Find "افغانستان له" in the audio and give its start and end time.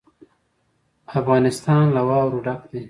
1.19-2.01